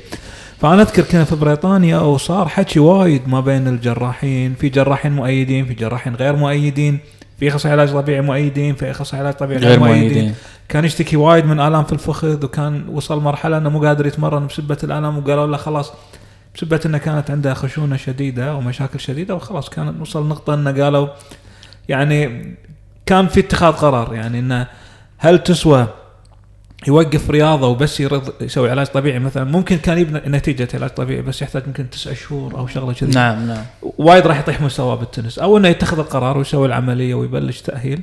[0.61, 5.73] فأنا أذكر كنا في بريطانيا وصار حكي وايد ما بين الجراحين في جراحين مؤيدين في
[5.73, 6.99] جراحين غير مؤيدين
[7.39, 10.01] في اخصائي علاج طبيعي مؤيدين في اخصائي علاج طبيعي غير, مؤيدين.
[10.01, 10.33] مؤيدين
[10.69, 14.77] كان يشتكي وايد من آلام في الفخذ وكان وصل مرحلة إنه مو قادر يتمرن بسبة
[14.83, 15.93] الآلام وقالوا له خلاص
[16.55, 21.07] بسبة إنه كانت عنده خشونة شديدة ومشاكل شديدة وخلاص كان وصل نقطة إنه قالوا
[21.89, 22.51] يعني
[23.05, 24.67] كان في اتخاذ قرار يعني إنه
[25.17, 25.87] هل تسوى
[26.87, 29.43] يوقف رياضة وبس يرد يسوي علاج طبيعي مثلا.
[29.43, 33.11] ممكن كان يبنى نتيجة علاج طبيعي بس يحتاج يمكن تسع شهور أو شغلة كذي.
[33.11, 33.63] نعم نعم.
[33.81, 35.39] وايد راح يطيح مستواه بالتنس.
[35.39, 38.01] أو إنه يتخذ القرار ويسوي العملية ويبلش تأهيل.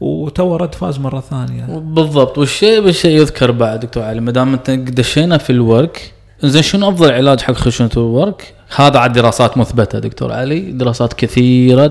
[0.00, 1.64] وتو رد فاز مرة ثانية.
[1.64, 2.38] بالضبط.
[2.38, 7.12] والشيء بالشيء يذكر بعد دكتور علي ما دام إنت دشينا في الورك زين شنو أفضل
[7.12, 11.86] علاج حق خشونة الورك؟ هذا عاد دراسات مثبتة دكتور علي، دراسات كثيرة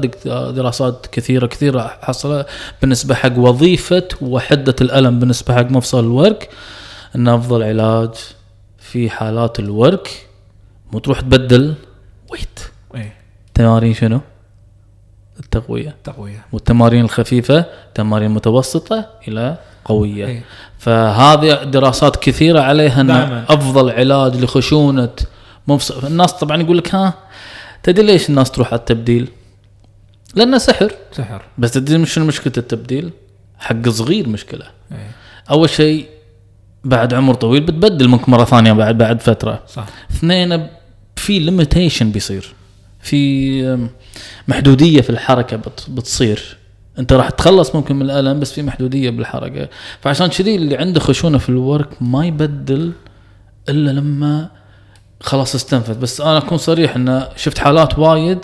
[0.52, 2.46] دراسات كثيرة كثيرة حصل
[2.82, 6.50] بالنسبة حق وظيفة وحدة الألم بالنسبة حق مفصل الورك.
[7.16, 8.10] إن أفضل علاج
[8.80, 10.28] في حالات الورك
[10.92, 11.74] مو تروح تبدل
[12.32, 12.60] wait
[12.96, 13.14] إيه.
[13.54, 14.22] تمارين شنو؟
[15.40, 15.96] التقوية.
[16.04, 19.58] تقويه والتمارين الخفيفة تمارين متوسطة إلى
[19.88, 20.26] قوية.
[20.28, 20.44] إيه.
[20.80, 23.46] فهذه دراسات كثيرة عليها إن دائماً.
[23.50, 25.10] أفضل علاج لخشونة
[25.68, 27.14] مفصل الناس طبعا يقول لك ها
[27.84, 29.28] تدري ليش الناس تروح على التبديل؟
[30.36, 30.92] لأنه سحر.
[31.12, 31.42] سحر.
[31.58, 33.10] بس تدري شنو مشكلة التبديل؟
[33.60, 34.66] حق صغير مشكلة.
[34.92, 35.12] إيه.
[35.52, 36.06] أول شيء
[36.84, 39.64] بعد عمر طويل بتبدل ممكن مرة ثانية بعد بعد فترة.
[39.68, 39.86] صح.
[40.12, 40.68] اثنين
[41.16, 42.54] في limitation بيصير.
[43.02, 43.88] في
[44.48, 46.57] محدودية في الحركة بت- بتصير.
[47.00, 49.68] انت راح تخلص ممكن من الالم بس في محدودية بالحركة
[50.02, 52.92] فعشان كذي اللي عنده خشونة في الورك ما يبدل
[53.70, 54.50] إلا لما
[55.22, 58.40] خلاص استنفذ بس أنا أكون صريح إن شفت حالات وايد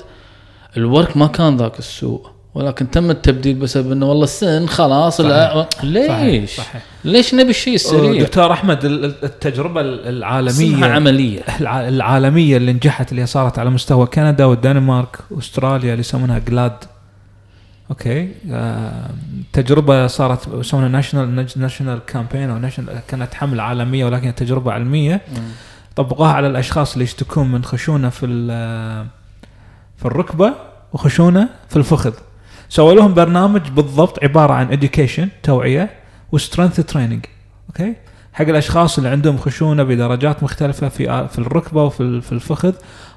[0.77, 6.55] الورك ما كان ذاك السوء ولكن تم التبديل بسبب إنه والله السن خلاص لا ليش؟
[6.57, 6.83] صحيح.
[7.05, 13.11] ليش نبي الشيء السريع؟ دكتور أحمد ال- ال- التجربة العالمية عملية الع- العالمية اللي نجحت
[13.11, 16.73] اللي صارت على مستوى كندا والدنمارك واستراليا اللي يسمونها GLAD
[17.89, 19.09] okay آه،
[19.53, 25.21] تجربة صارت يسمونها national national campaign أو national كانت حملة عالمية ولكن تجربة علمية.
[25.95, 28.25] طبقوها على الأشخاص اللي يشتكون من خشونة في
[29.97, 30.53] في الركبة
[30.93, 32.13] وخشونة في الفخذ.
[32.69, 35.89] سووا لهم برنامج بالضبط عبارة عن education توعية
[36.31, 37.25] و strength training
[37.69, 37.95] okay
[38.33, 42.73] حق الأشخاص اللي عندهم خشونة بدرجات مختلفة في في الركبة وفي ال- في الفخذ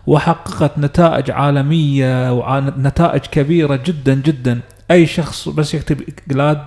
[0.07, 4.61] وحققت نتائج عالمية ونتائج كبيرة جدا جدا.
[4.91, 6.61] أي شخص بس يكتب GLAD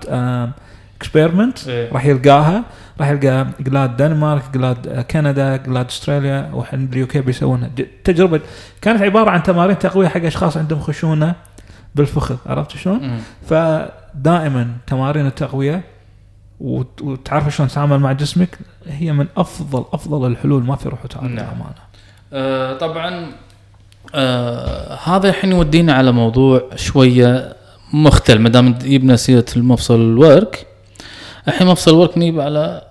[0.97, 1.91] experiment إيه.
[1.93, 2.63] راح يلقاها.
[2.99, 7.69] راح يلقى GLAD دنمارك GLAD آه، كندا GLAD أستراليا وعند ال UK بيسوونها.
[8.03, 8.39] تجربة.
[8.81, 11.35] كانت عبارة عن تمارين تقوية حق أشخاص عندهم خشونة
[11.95, 12.35] بالفخذ.
[12.45, 15.81] عرفت شلون؟ فدائما تمارين التقوية
[16.59, 20.63] وت- وتعرف شلون تتعامل مع جسمك هي من افضل أفضل الحلول.
[20.63, 21.45] ما في روح وتعالى نعم.
[21.45, 21.88] للامانه
[22.33, 23.31] آه طبعا
[24.15, 27.55] آه هذا الحين يودينا على موضوع شوية
[27.93, 30.67] مختلف ما دام جبنا سيرة المفصل الورك
[31.47, 32.81] الحين مفصل الورك نجيب على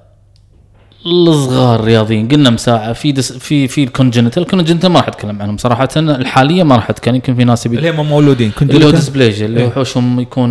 [1.07, 4.43] الصغار الرياضيين قلنا مساعة في دس في في الكونجنتال.
[4.43, 5.89] الكونجنتال ما راح أتكلم عنهم صراحة.
[5.97, 8.53] الحالية ما راح أتكلم يمكن في ناس يبي اللي هم مولودين.
[8.63, 9.71] اللي هو ديسبليجيا اللي هو إيه.
[9.71, 10.51] حوشهم يكون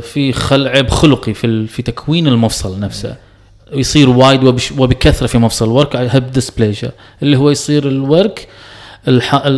[0.00, 3.16] في خل عيب خلقي في في تكوين المفصل نفسه.
[3.72, 4.44] يصير وايد
[4.78, 5.96] وبكثرة في مفصل الورك.
[5.96, 6.90] هب ديسبليجيا
[7.22, 8.48] اللي هو يصير الورك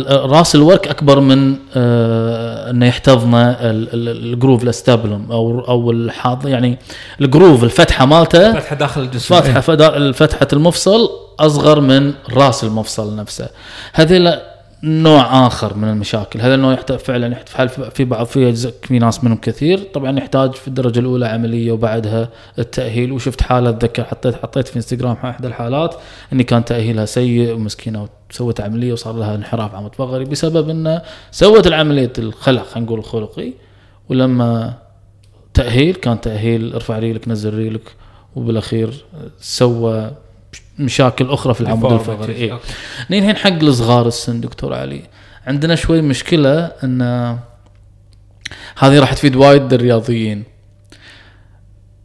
[0.09, 6.77] راس الورك أكبر من آه إنه يحتضنه ال- ال- الجروف الاستابلم أو أو الحاض يعني
[7.21, 8.53] الجروف الفتحة مالته.
[8.53, 9.35] فتحة داخل الجسم.
[9.35, 13.47] فتحة فدا- فتحة المفصل أصغر من راس المفصل نفسه.
[13.93, 14.41] هذا
[14.83, 16.41] نوع آخر من المشاكل.
[16.41, 19.79] هذا النوع يحتاج فعلا يحتاج في بعض في أجزاء في ناس منهم كثير.
[19.93, 23.11] طبعا يحتاج في الدرجة الأولى عملية وبعدها التأهيل.
[23.11, 25.95] وشفت حالة أتذكر حطيت حطيت في إنستغرام إحدى الحالات
[26.33, 31.67] إني كان تأهيلها سيء ومسكينة وسوت عملية وصار لها انحراف عمود فقري بسبب انه سوت
[31.67, 33.53] العملية الخلع خلينا نقول الخلقي.
[34.09, 34.73] ولما
[35.53, 37.95] تأهيل كان تأهيل ارفع ريلك نزل ريلك
[38.35, 39.05] وبالأخير
[39.39, 40.11] سوى
[40.79, 42.59] مشاكل أخرى في العمود الفقري إيه.
[43.09, 45.01] نيجي الحين حق الصغار السن دكتور علي.
[45.47, 47.01] عندنا شوي مشكلة إن
[48.77, 50.43] هذه راح تفيد وايد الرياضيين.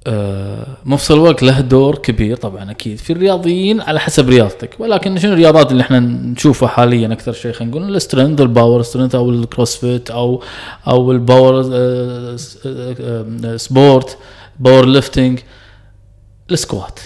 [0.08, 4.70] آه، مفصل ورك له دور كبير طبعا أكيد في الرياضيين على حسب رياضتك.
[4.78, 8.82] ولكن شنو الرياضات اللي إحنا نشوفها حاليا أكثر شيء؟ خلينا نقول ال strength ال power
[8.82, 10.42] strength أو ال CrossFit أو
[10.88, 11.62] أو ال power
[13.56, 14.18] sport
[14.60, 15.40] power lifting
[16.50, 17.00] ال squat.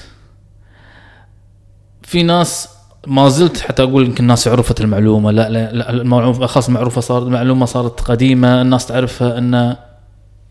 [2.11, 2.69] في ناس
[3.07, 5.31] ما زلت حتى أقول يمكن الناس عرفت المعلومة.
[5.31, 8.63] لا لا, لا المعلومه خلاص المعروفة صارت المعلومة صارت قديمة.
[8.63, 9.77] الناس تعرفها إن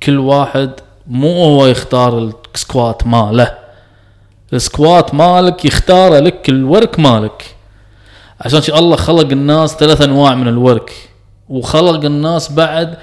[0.04, 0.72] كل واحد
[1.08, 3.58] مو هو يختار ال squat ماله.
[4.54, 7.56] ال squat مالك يختاره لك الورك مالك.
[8.41, 10.91] عشان جذي الله خلق الناس ثلاث أنواع من الورك.
[11.50, 12.98] وخلق الناس بعد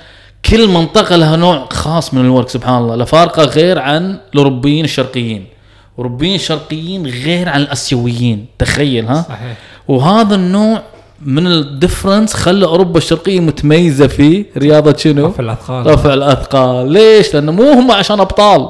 [0.45, 2.97] كل منطقة لها نوع خاص من الورك سبحان الله.
[2.97, 5.56] الأفارقة غير عن الأوروبيين الشرقيين.
[5.99, 8.47] الاوروبيين الشرقيين غير عن الآسيويين.
[8.59, 9.57] تخيل ها؟ صحيح.
[9.89, 10.83] وهذا النوع
[11.23, 15.87] من ال difference خلى أوروبا الشرقية متميزة في رياضة شنو؟ رفع الأثقال.
[15.87, 18.69] رفع الأثقال، ليش؟ لأنه مو هم عشان أبطال.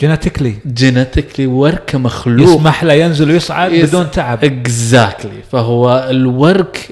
[0.00, 2.48] genetically genetically وركه مخلوق.
[2.48, 4.44] يسمح له ينزل ويصعد يس- بدون تعب.
[4.44, 6.88] exactly فهو الورك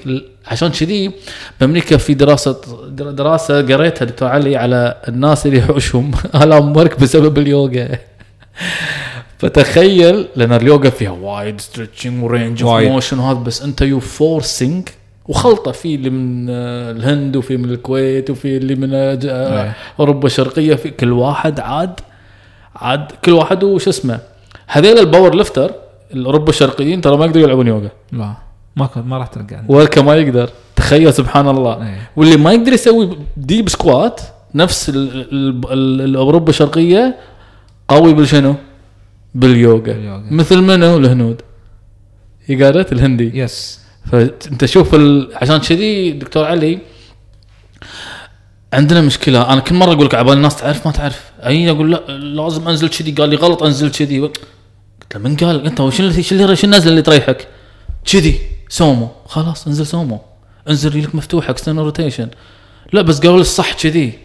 [0.47, 1.11] عشان كذي
[1.59, 6.11] بأمريكا في دراسه در- دراسة قريتها دكتور علي على الناس اللي يحوشهم.
[6.43, 7.87] الام ورك بسبب اليوغا.
[9.49, 12.81] فتخيل لأن اليوغا فيها وايد ستريتشنج ورينج اوف.
[12.81, 14.89] موشن وهذا بس أنت يو فورسينج
[15.27, 19.75] وخلطة في اللي من آه، الهند وفي من الكويت وفي اللي من آه، آه، إيه.
[19.99, 21.99] أوروبا الشرقية في كل واحد عاد
[22.75, 24.19] عاد كل واحد وش اسمه
[24.67, 25.71] هذيل الباور ليفتر
[26.13, 28.33] الأوروبا الشرقيين ترى ما يقدروا يلعبون يوغا لا
[28.75, 32.09] ما ما راح تلقى عندي وركه ما يقدر تخيل سبحان الله إيه.
[32.15, 34.21] واللي ما يقدر يسوي deep squat
[34.55, 37.15] نفس الأوروبا الشرقية
[37.87, 38.55] قوي بالشنو؟
[39.35, 39.93] باليوغا.
[39.93, 40.27] باليوغا.
[40.31, 41.41] مثل منو الهنود.
[42.49, 43.39] يقارت الهندي.
[43.39, 43.79] yes
[44.11, 45.29] فأنت شوف ال...
[45.35, 46.79] عشان كذي دكتور علي
[48.73, 49.53] عندنا مشكلة.
[49.53, 51.31] أنا كل مرة أقول لك عبال الناس تعرف ما تعرف.
[51.45, 53.11] أي أقول لا لازم أنزل كذي.
[53.11, 54.19] قال لي غلط أنزل كذي.
[54.19, 54.37] قلت
[55.15, 57.47] له من قال؟ أنت وش اللي شو النزله اللي تريحك
[58.05, 58.39] كذي.
[58.69, 59.09] sumo.
[59.25, 60.21] خلاص أنزل sumo.
[60.69, 62.29] أنزل لك مفتوح external rotation
[62.93, 64.24] لا بس قالوا لي الصح كذي.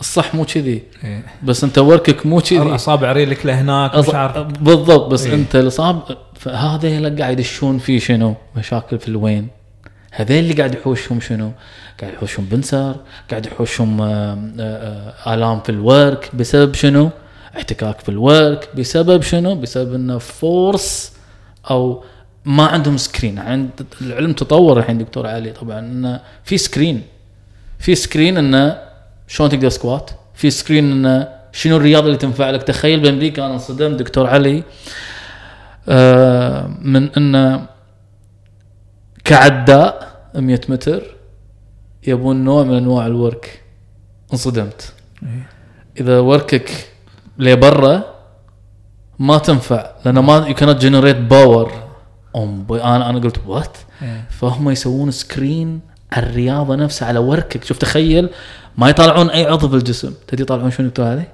[0.00, 1.22] الصح مو كذي إيه.
[1.42, 5.34] بس انت وركك مو كذي أصابع ريلك لهناك مش عارف بالضبط بس إيه.
[5.34, 6.02] انت الأصابع
[6.34, 9.48] فهذا اللي قاعد يدشون فيه شنو؟ مشاكل في الوين؟
[10.10, 11.52] هذول اللي قاعد يحوشهم شنو؟
[12.00, 12.96] قاعد يحوشهم pincer،
[13.30, 14.02] قاعد يحوشهم
[15.26, 17.10] آلام في الورك بسبب شنو؟
[17.56, 21.12] احتكاك في الورك بسبب شنو؟ بسبب إنه force
[21.70, 22.04] أو
[22.44, 27.02] ما عندهم screen عند العلم تطور الحين دكتور علي طبعا إنه في screen
[27.78, 28.85] في screen إنه
[29.28, 33.98] شلون تقدر squat؟ في screen إنه شنو الرياضة اللي تنفع لك؟ تخيل بأمريكا أنا انصدمت
[33.98, 34.62] دكتور علي
[35.88, 37.66] آه من انه
[39.24, 41.02] كعداء 100 متر
[42.06, 43.62] يبون نوع من أنواع الورك.
[44.32, 44.92] انصدمت.
[45.22, 45.48] إيه.
[46.00, 46.70] إذا وركك
[47.38, 48.02] لبرا
[49.18, 51.72] ما تنفع لأن ما يو كانت جنريت باور
[52.70, 54.24] أنا أنا قلت what إيه.
[54.30, 55.80] فهم يسوون screen
[56.12, 57.64] على الرياضة نفسها على وركك.
[57.64, 58.28] شوف تخيل
[58.76, 60.14] ما يطالعون أي عضو في الجسم.
[60.26, 61.26] تدري يطالعون شنو دكتور علي؟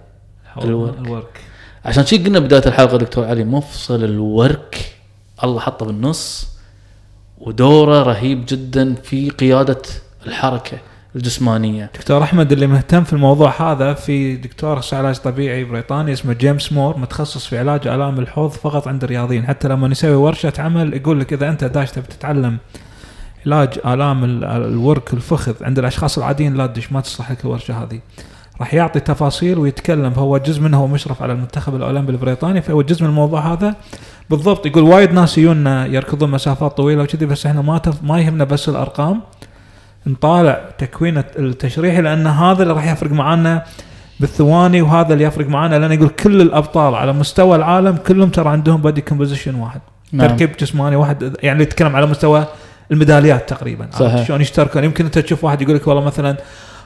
[0.62, 0.98] الورك.
[0.98, 1.40] الورك.
[1.84, 4.94] عشان كذي قلنا بداية الحلقة دكتور علي مفصل الورك.
[5.44, 6.48] الله حطه بالنص.
[7.38, 9.82] ودوره رهيب جدا في قيادة
[10.26, 10.78] الحركة
[11.16, 11.90] الجسمانية.
[11.94, 16.98] دكتور أحمد اللي مهتم في الموضوع هذا في دكتور علاج طبيعي بريطاني اسمه جيمس مور
[16.98, 19.46] متخصص في علاج آلام الحوض فقط عند الرياضيين.
[19.46, 22.58] حتى لما يسوي ورشة عمل يقول لك إذا أنت داش تبي تتعلم
[23.46, 28.00] علاج آلام ال- الورك الفخذ عند الأشخاص العاديين لا تدش ما تصلح لك الورشة هذه.
[28.60, 30.10] راح يعطي تفاصيل ويتكلم.
[30.10, 33.74] فهو جزء منه هو مشرف على المنتخب الأولمبي البريطاني فهو جزء من الموضوع هذا.
[34.30, 38.44] بالضبط يقول وايد ناس يجونا يركضون مسافات طويلة وكذي بس إحنا ما تف ما يهمنا
[38.44, 39.20] بس الأرقام.
[40.06, 43.64] نطالع تكوين التشريحي لأن هذا اللي راح يفرق معانا
[44.20, 48.82] بالثواني وهذا اللي يفرق معانا لأن يقول كل الأبطال على مستوى العالم كلهم ترى عندهم
[48.82, 49.80] body composition واحد.
[50.12, 50.28] نعم.
[50.28, 52.44] تركيب جسماني واحد يعني يتكلم على مستوى
[52.92, 54.26] الميداليات تقريبا صحيح.
[54.26, 56.36] شلون يشتركون يمكن أنت تشوف واحد يقول لك والله مثلا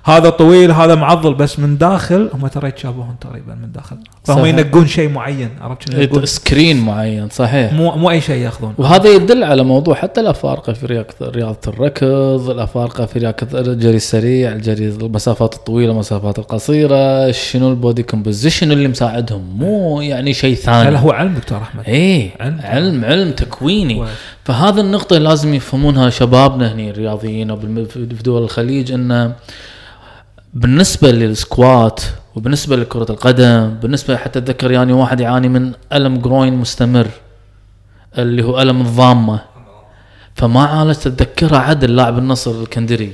[0.06, 3.96] هذا طويل هذا معضل بس من داخل هم ترى يتشابهون تقريبا من داخل.
[4.24, 4.46] فهم.
[4.46, 7.72] ينقون شيء معين عرفت screen معين صحيح.
[7.72, 8.74] مو مو أي شيء يأخذون.
[8.78, 14.52] وهذا يدل على موضوع حتى الافارقه في رياضه رياضة الركض، الافارقه في رياضة الجري السريع،
[14.52, 20.90] الجري المسافات الطويلة، المسافات القصيرة، شنو ال body composition اللي مساعدهم، مو يعني شيء ثاني.
[20.90, 21.84] لا هو علم دكتور أحمد.
[21.88, 22.60] إيه علم.
[22.62, 24.00] علم علم تكويني.
[24.00, 24.06] و-
[24.44, 29.32] فهذا النقطة اللي لازم يفهمونها شبابنا هني الرياضيين في دول الخليج انه
[30.56, 32.00] بالنسبة لل squat
[32.36, 37.08] وبالنسبة لكرة القدم بالنسبة حتى أتذكر يعني واحد يعاني من ألم groin مستمر
[38.18, 39.40] اللي هو ألم الضامة.
[40.34, 43.12] فما عالجت أتذكرها عدل لاعب النصر الكندري.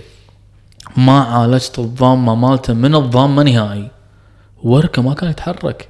[0.96, 3.90] ما عالجت الضامة مالته من الضامة نهائي.
[4.62, 5.88] وركه ما كان يتحرك.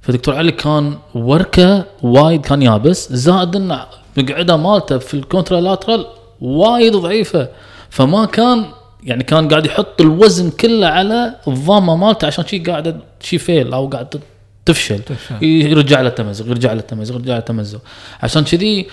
[0.00, 3.78] فدكتور علي كان وركه وايد كان يابس زائد إن
[4.16, 6.06] مقعده مالته في ال contralateral
[6.40, 7.48] وايد ضعيفة.
[7.90, 8.64] فما كان
[9.02, 13.86] يعني كان قاعد يحط الوزن كله على الضامه مالته عشان كذي قاعدة كذي fail أو
[13.86, 14.20] قاعد
[14.64, 14.98] تفشل.
[14.98, 15.44] تفشل.
[15.44, 17.80] يرجع له التمزق يرجع له التمزق يرجع له التمزق.
[18.22, 18.86] عشان كذي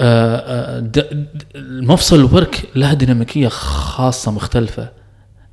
[0.00, 0.90] آه، آه،
[1.54, 4.88] المفصل الورك له ديناميكية خاصة مختلفة.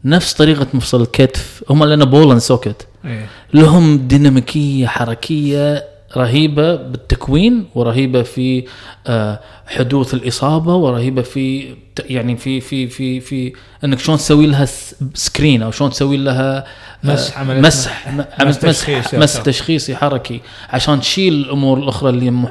[0.06, 1.64] نفس طريقة مفصل الكتف.
[1.70, 3.26] هم لأنه ball and socket إيه.
[3.54, 8.64] لهم ديناميكية حركية رهيبة بالتكوين ورهيبة في
[9.08, 11.76] آه، حدوث الإصابة ورهيبة في
[12.06, 14.66] يعني في في في في إنك شلون تسوي لها
[15.14, 16.66] screen أو شلون تسوي لها آه،
[17.04, 18.08] مسح، عملية مسح
[18.42, 18.62] مسح.
[18.62, 22.48] تشخيصي مسح, تشخيصي حركي عشان تشيل الأمور الأخرى اللي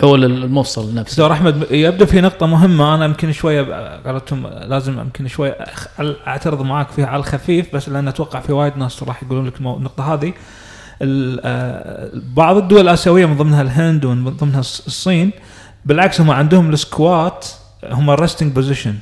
[0.00, 3.62] حول المفصل نفسه دكتور أحمد يبدو في نقطة مهمة أنا يمكن شوية
[4.06, 8.76] قالتهم لازم يمكن شوية أخ- أعترض معاك فيها على الخفيف بس لأن أتوقع في وايد
[8.78, 10.32] ناس راح يقولون لك النقطة هذه
[12.34, 15.30] بعض الدول الآسيوية من ضمنها الهند ومن ضمنها الص- الصين
[15.84, 17.46] بالعكس هم عندهم ال squat
[17.90, 18.94] هم ال resting position.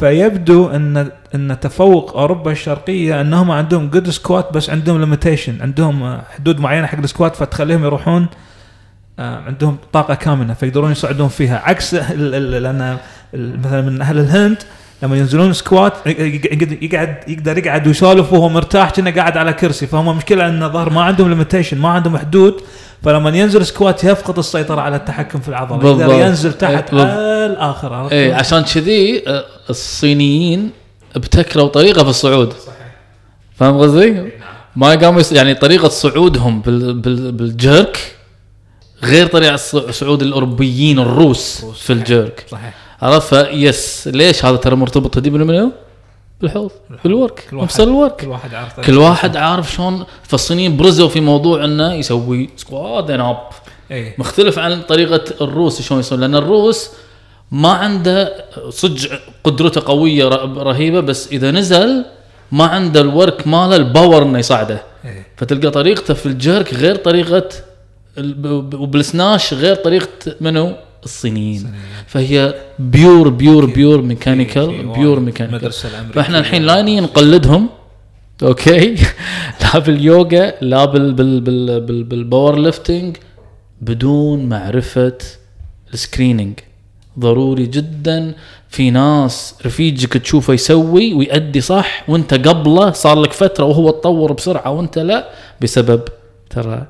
[0.00, 6.60] فيبدو ان إن تفوق أوروبا الشرقية إنهم عندهم good squat بس عندهم limitation عندهم حدود
[6.60, 8.26] معينة حق ال squat فتخليهم يروحون
[9.18, 12.98] آه، عندهم طاقة كامنة فيقدرون يصعدون فيها عكس لأن
[13.34, 14.56] مثلا من أهل الهند
[15.02, 19.86] لما ينزلون squat يقعد يقدر يقعد ويسولف وهو مرتاح كأنه قاعد على كرسي.
[19.86, 22.60] فهم مشكلة إن الظهر ما عندهم limitation ما عندهم حدود.
[23.02, 25.78] فلما ينزل squat يفقد السيطرة على التحكم في العضلة.
[25.78, 26.00] بالضبط.
[26.00, 27.10] يقدر ينزل تحت بالضبط.
[27.50, 29.22] الآخر؟ إيه عشان كذي
[29.70, 30.70] الصينيين
[31.16, 32.52] ابتكروا طريقة في الصعود.
[33.56, 34.30] فاهم قصدي؟
[34.76, 38.16] ما قاموا يعني طريقة صعودهم بال بال بال jerk
[39.02, 39.56] غير طريقة
[39.90, 42.46] صعود الأوروبيين الروس في ال jerk.
[42.50, 42.74] صحيح.
[43.02, 44.08] عرفت؟ فيس.
[44.08, 45.72] ليش هذا ترى مرتبط دي بالمنو؟
[46.40, 46.70] بالحوض
[47.04, 48.16] بالورك مفصل الورك.
[48.20, 53.20] كل واحد عارف كل واحد عارف شلون فالصينيين برزوا في موضوع إنه يسوي squat and
[53.20, 53.38] up
[54.18, 56.90] مختلف عن طريقة الروس شلون يسوون لأن الروس
[57.52, 60.28] ما عنده صدق قدرته قوية
[60.68, 62.04] رهيبة بس إذا نزل
[62.52, 65.26] ما عنده الورك ماله ال power إنه يصعده إيه.
[65.36, 67.48] فتلقى طريقته في ال jerk غير طريقة
[68.74, 70.08] وبال snatch غير طريقة
[70.40, 70.72] منو؟
[71.04, 71.72] الصينيين.
[72.06, 75.72] فهي pure pure pure mechanical pure mechanical.
[76.14, 77.68] فإحنا الحين لا نقلدهم
[78.42, 78.94] okay؟
[79.62, 83.16] لا باليوغا لا بال بال بال بال بال powerlifting
[83.80, 85.18] بدون معرفة
[85.92, 86.58] ال screening
[87.18, 88.34] ضروري جدا.
[88.72, 94.70] في ناس رفيجك تشوفه يسوي ويأدي صح وأنت قبله صار لك فترة وهو تطور بسرعة
[94.70, 95.28] وأنت لا
[95.60, 96.02] بسبب
[96.50, 96.86] ترى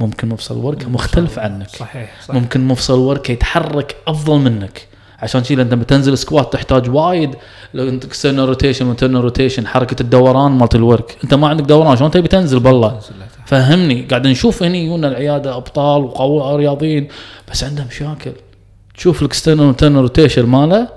[0.00, 1.68] ممكن مفصل وركه مختلف عنك.
[1.68, 2.42] صحيح صحيح.
[2.42, 4.86] ممكن مفصل وركه يتحرك أفضل منك.
[5.18, 7.34] عشان كذي لما تنزل squat تحتاج وايد.
[7.74, 11.96] لو أنت external rotation و internal rotation حركة الدوران مالت الورك أنت ما عندك دوران
[11.96, 13.00] شلون تبي تنزل بالله؟
[13.46, 14.02] فهمني.
[14.02, 17.08] قاعد نشوف هني يجونا العيادة أبطال وقوي رياضيين
[17.52, 18.32] بس عندهم مشاكل
[18.94, 20.88] تشوف ال external وال internal rotation ماله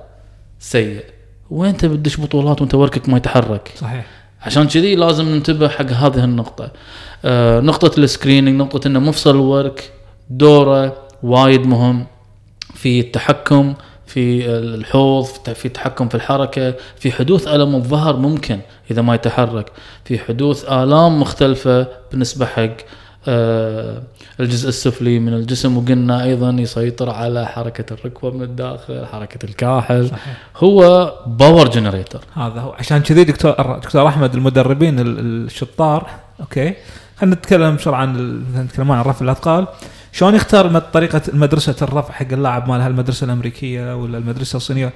[0.59, 1.03] سيء.
[1.49, 4.05] وين أنت بدش بطولات وأنت وركك ما يتحرك؟ صحيح.
[4.41, 6.71] عشان كذي لازم ننتبه حق هذه النقطة.
[7.25, 9.91] آه نقطة ال screening نقطة إنه مفصل الورك
[10.29, 12.05] دوره وايد مهم
[12.73, 13.73] في التحكم
[14.05, 18.59] في الحوض في التحكم في الحركة في حدوث ألم الظهر ممكن
[18.91, 19.71] إذا ما يتحرك
[20.05, 22.75] في حدوث آلام مختلفة بالنسبة حق
[23.27, 30.07] الجزء السفلي من الجسم وقلنا أيضا يسيطر على حركة الركبة من الداخل حركة الكاحل.
[30.07, 30.37] صحيح.
[30.57, 32.71] هو power generator هذا هو.
[32.79, 36.73] عشان كذي دكتور دكتور أحمد المدربين ال- الشطار okay.
[37.17, 39.67] خلينا نتكلم بسرعة عن نتكلم عن رفع الأثقال.
[40.11, 44.93] شلون يختار طريقة مدرسة الرفع حق اللاعب مال هالمدرسه الأمريكية ولا المدرسة الصينية؟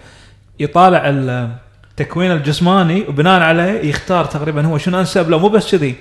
[0.59, 4.77] يطالع التكوين الجسماني وبناء عليه يختار تقريبا هو.
[4.77, 5.95] شنو أنسب له؟ مو بس كذي.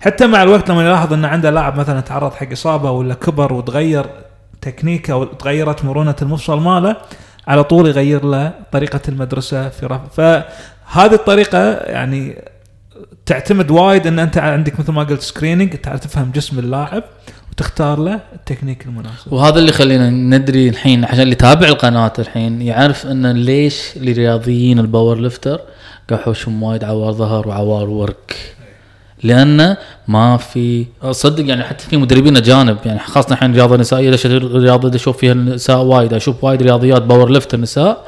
[0.00, 4.06] حتى مع الوقت لما يلاحظ إن عنده لاعب مثلا تعرض حق إصابة ولا كبر وتغير
[4.60, 6.96] تكنيكه وتغيرت مرونة المفصل ماله
[7.48, 12.42] على طول يغير له طريقة المدرسة في رفع فهذه الطريقة يعني
[13.26, 17.02] تعتمد وايد إن أنت عندك مثل ما قلت سكريننج تعرف تفهم جسم اللاعب
[17.52, 19.32] وتختار له التكنيك المناسب.
[19.32, 25.18] وهذا اللي خلينا ندري الحين عشان اللي يتابع القناة الحين يعرف إن ليش الرياضيين ال
[25.18, 25.60] powerlifter
[26.10, 28.36] قاعد يحوشهم وايد عوار ظهر وعوار ورك
[29.22, 29.76] لأنه
[30.08, 34.96] ما في صدق يعني حتى في مدربين أجانب يعني خاصة الحين رياضه نسائيه ليش الرياضه
[34.96, 38.06] أشوف فيها النساء وايد أشوف وايد رياضيات powerlifter نساء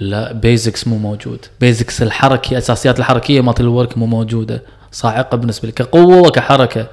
[0.00, 1.46] لا basics مو موجود.
[1.60, 4.62] basics الحركي أساسيات الحركية مالت الورك مو موجودة.
[4.92, 6.86] صاعقة بالنسبة لي كقوة وكحركة.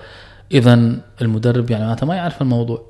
[0.52, 0.91] اذا
[1.22, 2.82] المدرب يعني معناته ما يعرف الموضوع.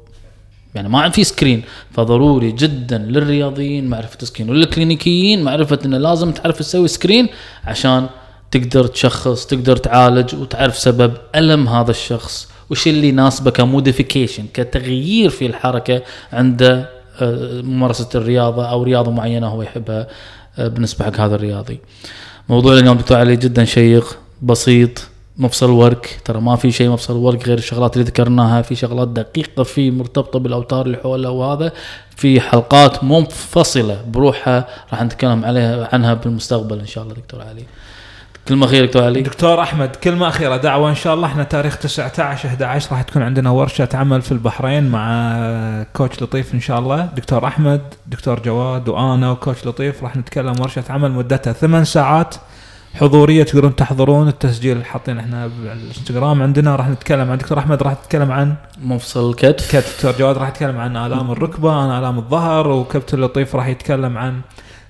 [0.76, 6.60] يعني ما في screen فضروري جدا للرياضيين معرفة ال screen وللكلينيكيين معرفة إنه لازم تعرف
[6.60, 7.28] تسوي screen
[7.66, 8.08] عشان
[8.52, 15.30] تقدر تشخص تقدر تعالج وتعرف سبب ألم هذا الشخص وش اللي يناسبه ك modification كتغيير
[15.30, 16.02] في الحركة
[16.34, 16.86] عند
[17.22, 20.08] آه، ممارسة الرياضة أو رياضة معينة هو يحبها
[20.58, 21.80] آه، بالنسبة حق هذا الرياضي.
[22.50, 26.20] موضوع اليوم دكتور علي جدا شيق بسيط مفصل ورك.
[26.26, 30.40] ترى ما في شيء مفصل ورك غير الشغلات اللي ذكرناها في شغلات دقيقة فيه مرتبطة
[30.40, 31.72] بالأوتار اللي حوله وهذا.
[32.16, 37.64] في حلقات منفصلة بروحها راح نتكلم عليها عنها بالمستقبل إن شاء الله دكتور علي.
[38.48, 40.58] كلمة أخيرة دكتور علي؟ دكتور أحمد كلمة أخيرة.
[40.58, 41.28] دعوة إن شاء الله.
[41.28, 46.60] إحنا تاريخ 19 11 راح تكون عندنا ورشة عمل في البحرين مع كوتش لطيف إن
[46.60, 47.10] شاء الله.
[47.16, 52.36] دكتور أحمد دكتور جواد وأنا و coach لطيف راح نتكلم ورشة عمل مدتها ثمان ساعات.
[52.94, 54.28] حضورية تقدرون تحضرون.
[54.28, 56.76] التسجيل حاطين إحنا بالإنستغرام عندنا.
[56.76, 60.78] راح نتكلم عن دكتور أحمد راح تتكلم عن مفصل الكتف كابتن دكتور جواد راح يتكلم
[60.78, 64.42] عن آلام الركبة أنا آلام الظهر وكابتن لطيف راح يتكلم عن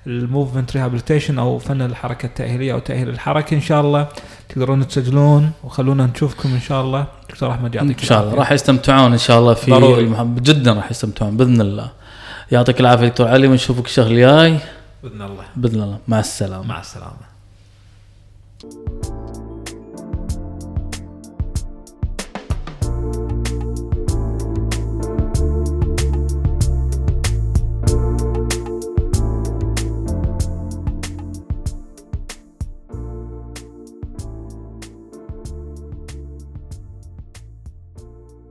[0.06, 4.08] ال movement rehabilitation أو فن الحركة التأهيلية أو تأهيل الحركة إن شاء الله.
[4.48, 7.06] تقدرون تسجلون وخلونا نشوفكم إن شاء الله.
[7.30, 8.34] دكتور أحمد يعطيك إن شاء الله.
[8.34, 10.04] راح يستمتعون إن شاء الله في ضروري.
[10.04, 11.90] المحب جدا راح يستمتعون بإذن الله.
[12.52, 14.58] يعطيك العافية دكتور علي ونشوفك الشهر الجاي.
[15.02, 15.44] بإذن الله.
[15.56, 15.98] بإذن الله.
[16.08, 16.66] مع السلامة.
[16.66, 17.35] مع السلامة.